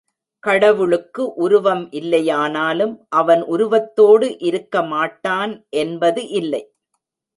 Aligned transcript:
கடவுளுக்கு 0.43 1.23
உருவம் 1.35 1.83
இல்லையானாலும் 1.91 2.95
அவன் 3.13 3.43
உருவத்தோடு 3.47 4.29
இருக்க 4.41 4.83
மாட்டான் 4.87 5.53
என்பது 5.77 6.23
இல்லை. 6.33 6.63